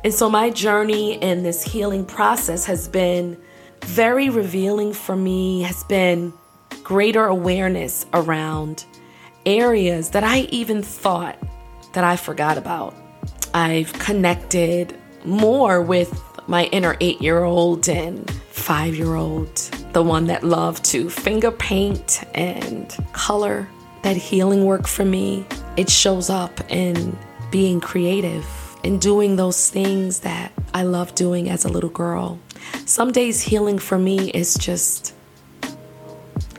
And 0.06 0.13
so, 0.13 0.30
my 0.30 0.50
journey 0.50 1.22
in 1.22 1.44
this 1.44 1.62
healing 1.62 2.06
process 2.06 2.63
has 2.63 2.88
been 2.88 3.38
very 3.84 4.30
revealing 4.30 4.94
for 4.94 5.18
me, 5.18 5.63
has 5.63 5.84
been 5.84 6.32
greater 6.84 7.25
awareness 7.25 8.06
around 8.13 8.86
areas 9.48 10.12
that 10.12 10.24
I 10.24 10.42
even 10.50 10.84
thought 10.84 11.39
that 11.94 12.04
I 12.04 12.18
forgot 12.18 12.58
about. 12.58 12.94
I've 13.54 13.94
connected 13.94 14.96
more 15.24 15.82
with 15.82 16.22
my 16.48 16.66
inner 16.66 16.96
eight 17.01 17.22
year 17.22 17.44
old 17.44 17.89
and 17.89 18.30
five 18.51 18.96
year 18.96 19.16
old, 19.16 19.56
the 19.94 20.04
one 20.04 20.27
that 20.27 20.44
loved 20.44 20.84
to 20.86 21.10
finger 21.10 21.51
paint 21.51 22.24
and 22.36 22.96
color. 23.13 23.68
That 24.04 24.16
healing 24.16 24.63
work 24.66 24.88
for 24.88 25.04
me 25.04 25.46
it 25.77 25.89
shows 25.89 26.30
up 26.30 26.60
in 26.70 27.18
being 27.51 27.80
creative 27.80 28.46
and 28.84 29.00
doing 29.00 29.36
those 29.36 29.70
things 29.70 30.22
that 30.22 30.51
I 30.74 30.84
love 30.84 31.13
doing 31.16 31.50
as 31.50 31.66
a 31.66 31.70
little 31.70 31.89
girl. 31.89 32.39
Some 32.86 33.12
days 33.12 33.42
healing 33.42 33.80
for 33.80 33.98
me 33.98 34.32
is 34.32 34.56
just 34.56 35.13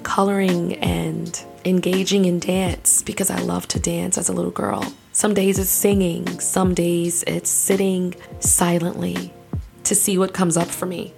coloring 0.04 0.75
and 0.76 1.45
engaging 1.65 2.25
in 2.25 2.38
dance 2.38 3.03
because 3.03 3.31
I 3.31 3.41
love 3.41 3.69
to 3.69 3.81
dance 3.81 4.19
as 4.19 4.29
a 4.29 4.33
little 4.33 4.50
girl. 4.50 4.93
Some 5.12 5.35
days 5.35 5.59
it's 5.59 5.71
singing, 5.71 6.41
some 6.41 6.75
days 6.75 7.25
it's 7.27 7.50
sitting 7.50 8.15
silently 8.41 9.33
to 9.85 9.95
see 9.95 10.19
what 10.19 10.35
comes 10.35 10.57
up 10.57 10.69
for 10.69 10.87
me. 10.87 11.12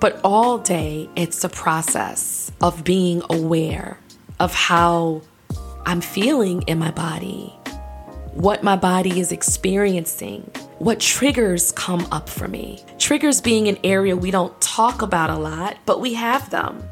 But 0.00 0.20
all 0.22 0.58
day 0.58 1.08
it's 1.16 1.42
a 1.44 1.48
process 1.48 2.50
of 2.60 2.84
being 2.84 3.22
aware 3.30 3.98
of 4.38 4.54
how 4.54 5.22
I'm 5.86 6.00
feeling 6.00 6.62
in 6.62 6.78
my 6.78 6.90
body, 6.90 7.54
what 8.32 8.62
my 8.62 8.76
body 8.76 9.20
is 9.20 9.32
experiencing, 9.32 10.50
what 10.78 11.00
triggers 11.00 11.72
come 11.72 12.06
up 12.12 12.28
for 12.28 12.48
me. 12.48 12.84
Triggers 12.98 13.40
being 13.40 13.68
an 13.68 13.78
area 13.82 14.16
we 14.16 14.30
don't 14.30 14.60
talk 14.60 15.00
about 15.00 15.30
a 15.30 15.36
lot, 15.36 15.78
but 15.86 16.00
we 16.00 16.12
have 16.14 16.50
them. 16.50 16.82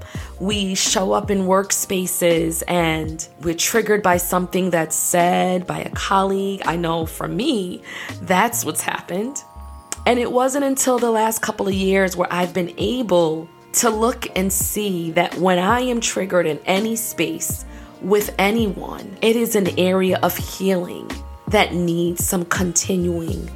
We 0.41 0.75
show 0.75 1.13
up 1.13 1.31
in 1.31 1.43
workspaces 1.43 2.63
and 2.67 3.27
we're 3.43 3.55
triggered 3.55 4.03
by 4.03 4.17
something 4.17 4.71
that's 4.71 4.97
said 4.97 5.67
by 5.67 5.79
a 5.81 5.91
colleague. 5.91 6.63
I 6.67 6.77
know 6.77 7.07
for 7.07 7.29
me, 7.29 7.83
that's 8.23 8.65
what's 8.65 8.83
happened. 8.83 9.43
And 10.07 10.19
it 10.19 10.31
wasn't 10.31 10.65
until 10.65 10.99
the 10.99 11.11
last 11.11 11.41
couple 11.41 11.69
of 11.69 11.75
years 11.75 12.17
where 12.17 12.31
I've 12.33 12.53
been 12.53 12.75
able 12.79 13.49
to 13.75 13.91
look 13.91 14.27
and 14.37 14.53
see 14.53 15.13
that 15.13 15.35
when 15.37 15.59
I 15.59 15.81
am 15.81 16.01
triggered 16.01 16.47
in 16.47 16.59
any 16.67 16.97
space, 16.97 17.65
with 18.03 18.35
anyone, 18.39 19.17
it 19.23 19.35
is 19.35 19.57
an 19.57 19.79
area 19.79 20.19
of 20.23 20.37
healing 20.37 21.11
that 21.49 21.73
needs 21.73 22.25
some 22.25 22.45
continuing 22.45 23.49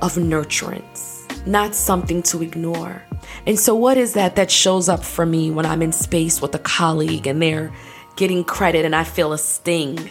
of 0.00 0.14
nurturance, 0.14 1.46
not 1.46 1.74
something 1.74 2.22
to 2.24 2.42
ignore. 2.42 3.02
And 3.46 3.58
so, 3.58 3.74
what 3.74 3.96
is 3.96 4.14
that 4.14 4.36
that 4.36 4.50
shows 4.50 4.88
up 4.88 5.04
for 5.04 5.24
me 5.24 5.50
when 5.50 5.66
I'm 5.66 5.82
in 5.82 5.92
space 5.92 6.40
with 6.40 6.54
a 6.54 6.58
colleague 6.58 7.26
and 7.26 7.40
they're 7.40 7.72
getting 8.16 8.44
credit 8.44 8.84
and 8.84 8.94
I 8.94 9.04
feel 9.04 9.32
a 9.32 9.38
sting 9.38 10.10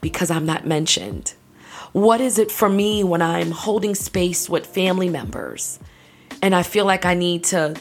because 0.00 0.30
I'm 0.30 0.46
not 0.46 0.66
mentioned? 0.66 1.34
What 1.92 2.20
is 2.20 2.38
it 2.38 2.50
for 2.50 2.68
me 2.68 3.04
when 3.04 3.20
I'm 3.20 3.50
holding 3.50 3.94
space 3.94 4.48
with 4.48 4.66
family 4.66 5.10
members 5.10 5.78
and 6.40 6.54
I 6.54 6.62
feel 6.62 6.86
like 6.86 7.04
I 7.04 7.14
need 7.14 7.44
to 7.44 7.76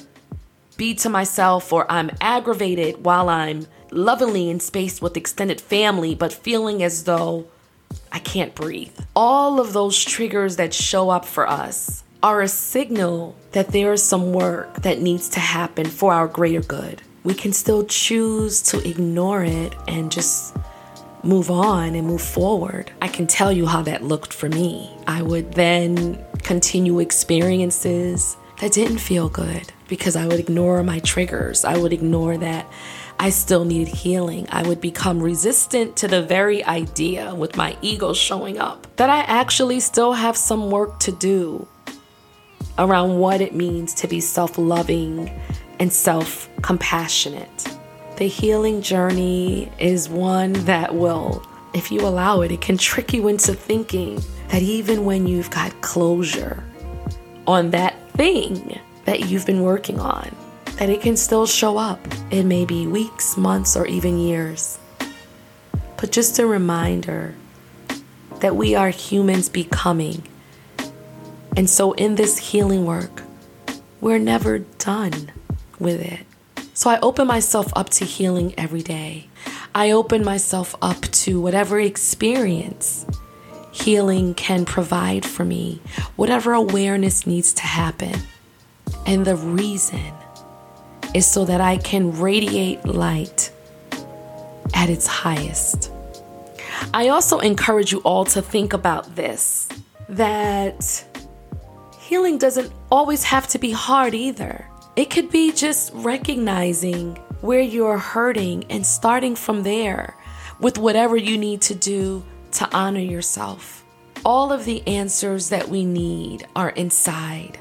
be 0.76 0.96
to 0.96 1.10
myself 1.10 1.72
or 1.72 1.90
I'm 1.90 2.12
aggravated 2.20 3.06
while 3.06 3.30
I'm 3.30 3.68
lovingly 3.92 4.50
in 4.50 4.60
space 4.60 5.02
with 5.02 5.16
extended 5.16 5.62
family, 5.62 6.16
but 6.16 6.34
feeling 6.34 6.84
as 6.84 7.06
though 7.06 7.48
I 8.12 8.20
can't 8.20 8.56
breathe. 8.56 8.98
All 9.16 9.60
of 9.60 9.74
those 9.74 10.04
triggers 10.04 10.58
that 10.58 10.74
show 10.74 11.10
up 11.10 11.26
for 11.26 11.48
us 11.48 12.04
are 12.24 12.42
a 12.42 12.48
signal 12.48 13.36
that 13.52 13.70
there 13.70 13.94
is 13.94 14.04
some 14.04 14.32
work 14.32 14.82
that 14.84 15.02
needs 15.02 15.28
to 15.30 15.40
happen 15.40 15.88
for 15.88 16.14
our 16.14 16.28
greater 16.28 16.62
good. 16.62 17.02
We 17.24 17.34
can 17.34 17.54
still 17.54 17.86
choose 17.86 18.62
to 18.64 18.88
ignore 18.88 19.44
it 19.44 19.76
and 19.88 20.12
just 20.12 20.56
move 21.24 21.50
on 21.50 21.96
and 21.96 22.08
move 22.08 22.22
forward. 22.22 22.92
I 23.02 23.08
can 23.08 23.28
tell 23.28 23.52
you 23.52 23.66
how 23.66 23.82
that 23.84 24.04
looked 24.04 24.34
for 24.34 24.50
me. 24.50 24.92
I 25.08 25.22
would 25.22 25.54
then 25.54 26.24
continue 26.44 27.00
experiences 27.00 28.38
that 28.60 28.72
didn't 28.72 29.00
feel 29.00 29.30
good 29.30 29.72
because 29.88 30.16
I 30.16 30.28
would 30.28 30.40
ignore 30.40 30.84
my 30.84 31.00
triggers. 31.00 31.66
I 31.66 31.78
would 31.78 31.94
ignore 31.94 32.38
that 32.38 32.68
I 33.20 33.30
still 33.30 33.66
needed 33.66 33.90
healing. 33.90 34.48
I 34.52 34.68
would 34.68 34.82
become 34.82 35.22
resistant 35.22 35.96
to 35.98 36.08
the 36.08 36.24
very 36.24 36.64
idea, 36.64 37.36
with 37.36 37.56
my 37.56 37.78
ego 37.82 38.14
showing 38.14 38.58
up, 38.58 38.88
that 38.96 39.12
I 39.12 39.20
actually 39.20 39.80
still 39.80 40.14
have 40.14 40.36
some 40.36 40.72
work 40.72 41.00
to 41.02 41.12
do 41.12 41.68
around 42.78 43.18
what 43.18 43.42
it 43.42 43.54
means 43.54 43.94
to 43.96 44.08
be 44.08 44.20
self 44.20 44.58
loving 44.58 45.30
and 45.80 45.92
self 45.92 46.50
compassionate. 46.62 47.78
The 48.18 48.28
healing 48.28 48.82
journey 48.82 49.72
is 49.80 50.08
one 50.08 50.54
that 50.66 50.94
will, 50.94 51.46
if 51.74 51.92
you 51.92 52.02
allow 52.02 52.42
it, 52.42 52.52
it 52.52 52.62
can 52.62 52.78
trick 52.78 53.14
you 53.14 53.28
into 53.28 53.54
thinking 53.54 54.22
that 54.50 54.62
even 54.62 55.06
when 55.06 55.26
you've 55.26 55.50
got 55.50 55.82
closure 55.82 56.64
on 57.48 57.72
that 57.72 57.96
thing 58.12 58.80
that 59.06 59.30
you've 59.30 59.46
been 59.46 59.62
working 59.62 60.00
on, 60.00 60.36
that 60.78 60.90
it 60.90 61.02
can 61.02 61.18
still 61.18 61.46
show 61.46 61.78
up. 61.78 62.00
It 62.30 62.44
may 62.44 62.66
be 62.66 62.86
weeks, 62.86 63.38
months, 63.38 63.76
or 63.76 63.88
even 63.88 64.20
years. 64.20 64.78
But 65.98 66.12
just 66.12 66.40
a 66.40 66.46
reminder 66.46 67.36
that 68.40 68.56
we 68.56 68.76
are 68.76 68.90
humans 68.90 69.50
becoming. 69.50 70.24
And 71.56 71.70
so, 71.70 71.92
in 71.94 72.16
this 72.16 72.38
healing 72.38 72.86
work, 72.86 73.24
we're 74.00 74.20
never 74.20 74.60
done 74.60 75.32
with 75.80 76.02
it. 76.02 76.26
So, 76.74 76.90
I 76.90 77.00
open 77.00 77.28
myself 77.28 77.72
up 77.76 77.90
to 77.92 78.06
healing 78.06 78.54
every 78.58 78.82
day. 78.82 79.28
I 79.74 79.92
open 79.92 80.24
myself 80.24 80.76
up 80.82 81.02
to 81.02 81.40
whatever 81.40 81.80
experience 81.80 83.06
healing 83.72 84.34
can 84.34 84.66
provide 84.66 85.26
for 85.26 85.46
me, 85.46 85.82
whatever 86.16 86.54
awareness 86.54 87.26
needs 87.26 87.54
to 87.54 87.64
happen. 87.64 88.14
And 89.06 89.26
the 89.26 89.36
reason 89.36 90.14
is 91.14 91.26
so 91.26 91.46
that 91.46 91.62
I 91.62 91.78
can 91.78 92.20
radiate 92.20 92.86
light 92.86 93.52
at 94.74 94.90
its 94.90 95.08
highest. 95.08 95.92
I 96.94 97.10
also 97.10 97.40
encourage 97.40 97.92
you 97.92 98.00
all 98.00 98.26
to 98.26 98.42
think 98.42 98.74
about 98.74 99.16
this 99.16 99.70
that 100.10 101.06
healing 102.12 102.38
doesn't 102.38 102.70
always 102.92 103.24
have 103.24 103.48
to 103.48 103.58
be 103.58 103.72
hard 103.72 104.14
either. 104.14 104.68
It 104.98 105.10
could 105.10 105.32
be 105.32 105.54
just 105.54 105.94
recognizing 105.94 107.16
where 107.40 107.62
you're 107.62 107.98
hurting 107.98 108.66
and 108.70 108.86
starting 108.86 109.34
from 109.34 109.64
there 109.64 110.18
with 110.60 110.78
whatever 110.78 111.16
you 111.16 111.38
need 111.38 111.62
to 111.62 111.74
do 111.74 112.22
to 112.52 112.68
honor 112.76 113.00
yourself. 113.00 113.86
All 114.26 114.52
of 114.52 114.66
the 114.66 114.86
answers 114.86 115.48
that 115.52 115.70
we 115.70 115.86
need 115.86 116.46
are 116.54 116.72
inside 116.72 117.58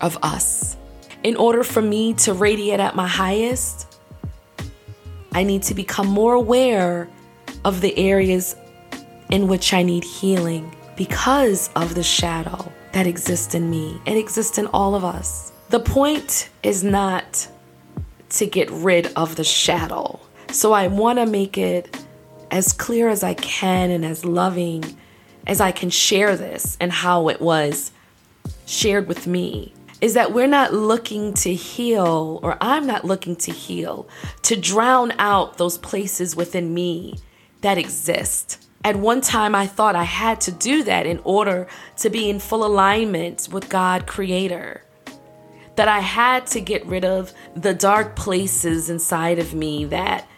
of 0.00 0.18
us. 0.20 0.76
In 1.22 1.36
order 1.36 1.62
for 1.62 1.80
me 1.80 2.12
to 2.14 2.34
radiate 2.34 2.80
at 2.80 2.96
my 2.96 3.06
highest, 3.06 4.00
I 5.30 5.44
need 5.44 5.62
to 5.62 5.74
become 5.74 6.08
more 6.08 6.34
aware 6.34 7.08
of 7.64 7.80
the 7.82 7.96
areas 7.96 8.56
in 9.30 9.46
which 9.46 9.72
I 9.72 9.84
need 9.84 10.02
healing 10.02 10.74
because 10.96 11.70
of 11.76 11.94
the 11.94 12.02
shadow 12.02 12.72
that 12.96 13.06
exists 13.06 13.54
in 13.54 13.68
me 13.68 14.00
It 14.06 14.16
exists 14.16 14.56
in 14.56 14.68
all 14.68 14.94
of 14.94 15.04
us. 15.04 15.52
The 15.68 15.80
point 15.80 16.48
is 16.62 16.82
not 16.82 17.46
to 18.30 18.46
get 18.46 18.70
rid 18.70 19.12
of 19.16 19.36
the 19.36 19.44
shadow. 19.44 20.18
So 20.50 20.72
I 20.72 20.86
want 20.86 21.18
to 21.18 21.26
make 21.26 21.58
it 21.58 21.94
as 22.50 22.72
clear 22.72 23.10
as 23.10 23.22
I 23.22 23.34
can 23.34 23.90
and 23.90 24.02
as 24.02 24.24
loving 24.24 24.96
as 25.46 25.60
I 25.60 25.72
can 25.72 25.90
share 25.90 26.36
this 26.36 26.78
and 26.80 26.90
how 26.90 27.28
it 27.28 27.38
was 27.38 27.92
shared 28.64 29.08
with 29.08 29.26
me 29.26 29.74
is 30.00 30.14
that 30.14 30.32
we're 30.32 30.46
not 30.46 30.72
looking 30.72 31.34
to 31.34 31.52
heal, 31.52 32.40
or 32.42 32.56
I'm 32.62 32.86
not 32.86 33.04
looking 33.04 33.36
to 33.36 33.52
heal, 33.52 34.08
to 34.42 34.56
drown 34.56 35.12
out 35.18 35.58
those 35.58 35.76
places 35.76 36.34
within 36.34 36.72
me 36.72 37.18
that 37.60 37.76
exist. 37.76 38.65
At 38.86 38.94
one 38.94 39.20
time, 39.20 39.56
I 39.56 39.66
thought 39.66 39.96
I 39.96 40.04
had 40.04 40.40
to 40.42 40.52
do 40.52 40.84
that 40.84 41.06
in 41.06 41.18
order 41.24 41.66
to 41.96 42.08
be 42.08 42.30
in 42.30 42.38
full 42.38 42.64
alignment 42.64 43.48
with 43.50 43.68
God, 43.68 44.06
Creator. 44.06 44.80
That 45.74 45.88
I 45.88 45.98
had 45.98 46.46
to 46.46 46.60
get 46.60 46.86
rid 46.86 47.04
of 47.04 47.32
the 47.56 47.74
dark 47.74 48.14
places 48.14 48.88
inside 48.88 49.40
of 49.40 49.54
me 49.54 49.86
that 49.86 50.28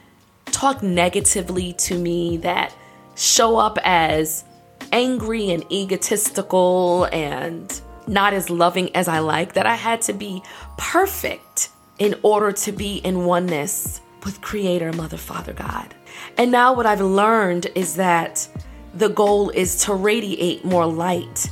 talk 0.46 0.82
negatively 0.82 1.74
to 1.74 1.98
me, 1.98 2.38
that 2.38 2.74
show 3.16 3.58
up 3.58 3.76
as 3.84 4.44
angry 4.92 5.50
and 5.50 5.70
egotistical 5.70 7.04
and 7.12 7.78
not 8.06 8.32
as 8.32 8.48
loving 8.48 8.96
as 8.96 9.08
I 9.08 9.18
like, 9.18 9.52
that 9.52 9.66
I 9.66 9.74
had 9.74 10.00
to 10.02 10.14
be 10.14 10.42
perfect 10.78 11.68
in 11.98 12.14
order 12.22 12.52
to 12.52 12.72
be 12.72 12.96
in 12.96 13.26
oneness 13.26 14.00
with 14.24 14.40
Creator, 14.40 14.94
Mother, 14.94 15.18
Father, 15.18 15.52
God. 15.52 15.94
And 16.36 16.50
now 16.50 16.72
what 16.72 16.86
I've 16.86 17.00
learned 17.00 17.66
is 17.74 17.96
that 17.96 18.48
the 18.94 19.08
goal 19.08 19.50
is 19.50 19.84
to 19.84 19.94
radiate 19.94 20.64
more 20.64 20.86
light, 20.86 21.50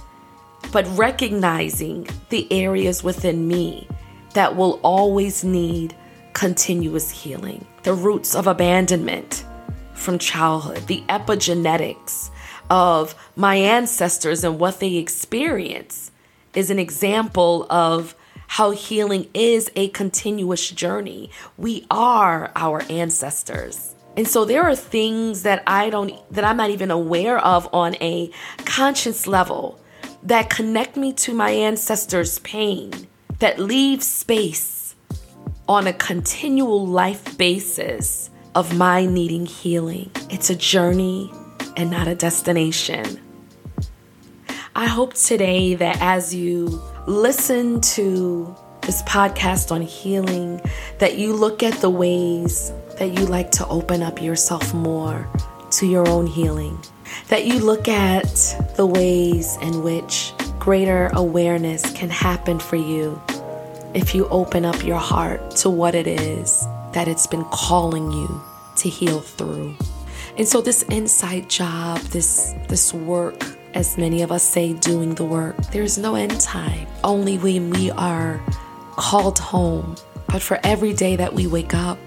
but 0.72 0.86
recognizing 0.96 2.08
the 2.30 2.50
areas 2.52 3.02
within 3.02 3.46
me 3.46 3.88
that 4.34 4.56
will 4.56 4.80
always 4.82 5.44
need 5.44 5.96
continuous 6.32 7.10
healing. 7.10 7.66
The 7.82 7.94
roots 7.94 8.34
of 8.34 8.46
abandonment 8.46 9.44
from 9.94 10.18
childhood, 10.18 10.86
the 10.86 11.02
epigenetics 11.08 12.30
of 12.68 13.14
my 13.34 13.56
ancestors 13.56 14.44
and 14.44 14.58
what 14.58 14.80
they 14.80 14.96
experience 14.96 16.10
is 16.54 16.70
an 16.70 16.78
example 16.78 17.66
of 17.70 18.14
how 18.48 18.70
healing 18.70 19.28
is 19.34 19.70
a 19.76 19.88
continuous 19.88 20.70
journey. 20.70 21.30
We 21.56 21.86
are 21.90 22.52
our 22.54 22.82
ancestors. 22.90 23.95
And 24.16 24.26
so 24.26 24.44
there 24.46 24.62
are 24.62 24.74
things 24.74 25.42
that 25.42 25.62
I 25.66 25.90
don't 25.90 26.14
that 26.32 26.42
I'm 26.42 26.56
not 26.56 26.70
even 26.70 26.90
aware 26.90 27.38
of 27.38 27.68
on 27.72 27.94
a 27.96 28.30
conscious 28.64 29.26
level 29.26 29.78
that 30.22 30.48
connect 30.50 30.96
me 30.96 31.12
to 31.12 31.34
my 31.34 31.50
ancestors' 31.50 32.38
pain, 32.40 32.90
that 33.38 33.58
leave 33.58 34.02
space 34.02 34.94
on 35.68 35.86
a 35.86 35.92
continual 35.92 36.86
life 36.86 37.36
basis 37.36 38.30
of 38.54 38.76
my 38.76 39.04
needing 39.04 39.44
healing. 39.44 40.10
It's 40.30 40.48
a 40.48 40.56
journey 40.56 41.30
and 41.76 41.90
not 41.90 42.08
a 42.08 42.14
destination. 42.14 43.20
I 44.74 44.86
hope 44.86 45.14
today 45.14 45.74
that 45.74 45.98
as 46.00 46.34
you 46.34 46.82
listen 47.06 47.80
to 47.82 48.54
this 48.82 49.02
podcast 49.02 49.70
on 49.70 49.82
healing, 49.82 50.60
that 50.98 51.18
you 51.18 51.34
look 51.34 51.62
at 51.62 51.74
the 51.80 51.90
ways 51.90 52.72
that 52.98 53.18
you 53.18 53.26
like 53.26 53.50
to 53.52 53.66
open 53.68 54.02
up 54.02 54.20
yourself 54.22 54.74
more 54.74 55.28
to 55.72 55.86
your 55.86 56.08
own 56.08 56.26
healing, 56.26 56.78
that 57.28 57.46
you 57.46 57.58
look 57.58 57.88
at 57.88 58.24
the 58.76 58.86
ways 58.86 59.56
in 59.62 59.82
which 59.82 60.32
greater 60.58 61.10
awareness 61.14 61.90
can 61.92 62.10
happen 62.10 62.58
for 62.58 62.76
you 62.76 63.20
if 63.94 64.14
you 64.14 64.26
open 64.28 64.64
up 64.64 64.84
your 64.84 64.98
heart 64.98 65.50
to 65.56 65.70
what 65.70 65.94
it 65.94 66.06
is 66.06 66.66
that 66.92 67.08
it's 67.08 67.26
been 67.26 67.44
calling 67.46 68.10
you 68.10 68.42
to 68.76 68.88
heal 68.88 69.20
through. 69.20 69.74
And 70.38 70.46
so 70.46 70.60
this 70.60 70.82
inside 70.84 71.48
job, 71.48 71.98
this 72.00 72.54
this 72.68 72.92
work 72.92 73.56
as 73.76 73.98
many 73.98 74.22
of 74.22 74.32
us 74.32 74.42
say, 74.42 74.72
doing 74.72 75.14
the 75.14 75.24
work. 75.24 75.54
There's 75.70 75.98
no 75.98 76.14
end 76.14 76.40
time, 76.40 76.86
only 77.04 77.36
when 77.36 77.68
we 77.70 77.90
are 77.90 78.40
called 78.96 79.38
home. 79.38 79.96
But 80.28 80.40
for 80.40 80.58
every 80.64 80.94
day 80.94 81.14
that 81.16 81.34
we 81.34 81.46
wake 81.46 81.74
up, 81.74 81.98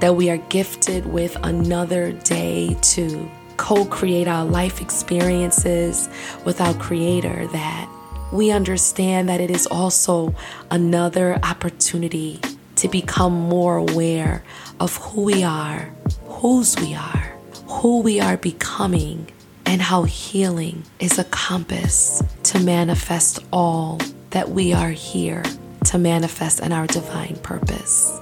that 0.00 0.16
we 0.16 0.30
are 0.30 0.38
gifted 0.38 1.06
with 1.06 1.36
another 1.42 2.12
day 2.12 2.76
to 2.82 3.30
co 3.56 3.84
create 3.84 4.26
our 4.26 4.44
life 4.44 4.80
experiences 4.80 6.08
with 6.44 6.60
our 6.60 6.74
Creator, 6.74 7.46
that 7.48 7.88
we 8.32 8.50
understand 8.50 9.28
that 9.28 9.40
it 9.40 9.50
is 9.50 9.66
also 9.66 10.34
another 10.70 11.38
opportunity 11.42 12.40
to 12.76 12.88
become 12.88 13.32
more 13.34 13.76
aware 13.76 14.42
of 14.78 14.96
who 14.96 15.24
we 15.24 15.42
are, 15.42 15.92
whose 16.26 16.76
we 16.76 16.94
are, 16.94 17.34
who 17.66 18.00
we 18.00 18.20
are 18.20 18.36
becoming 18.38 19.30
and 19.66 19.82
how 19.82 20.04
healing 20.04 20.82
is 20.98 21.18
a 21.18 21.24
compass 21.24 22.22
to 22.42 22.58
manifest 22.60 23.40
all 23.52 24.00
that 24.30 24.48
we 24.48 24.72
are 24.72 24.90
here 24.90 25.44
to 25.84 25.98
manifest 25.98 26.60
in 26.60 26.72
our 26.72 26.86
divine 26.86 27.36
purpose. 27.42 28.18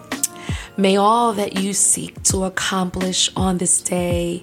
May 0.79 0.97
all 0.97 1.35
that 1.35 1.59
you 1.59 1.75
seek 1.75 2.23
to 2.25 2.45
accomplish 2.45 3.31
on 3.37 3.59
this 3.59 3.83
day 3.83 4.43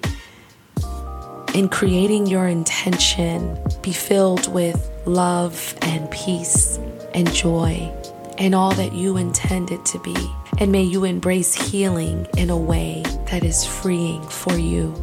in 1.54 1.68
creating 1.68 2.26
your 2.26 2.46
intention 2.46 3.58
be 3.82 3.92
filled 3.92 4.52
with 4.52 4.90
love 5.06 5.76
and 5.82 6.08
peace 6.10 6.78
and 7.14 7.32
joy 7.32 7.92
and 8.38 8.54
all 8.54 8.72
that 8.74 8.92
you 8.92 9.16
intend 9.16 9.72
it 9.72 9.84
to 9.86 9.98
be. 10.00 10.16
And 10.58 10.70
may 10.70 10.84
you 10.84 11.04
embrace 11.04 11.54
healing 11.54 12.26
in 12.36 12.50
a 12.50 12.56
way 12.56 13.02
that 13.30 13.42
is 13.42 13.64
freeing 13.64 14.22
for 14.28 14.56
you 14.56 14.94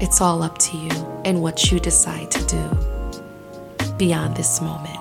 it's 0.00 0.20
all 0.20 0.42
up 0.42 0.58
to 0.58 0.76
you 0.76 0.90
and 1.24 1.42
what 1.42 1.72
you 1.72 1.80
decide 1.80 2.30
to 2.30 2.44
do 2.46 3.94
beyond 3.96 4.36
this 4.36 4.60
moment. 4.60 4.97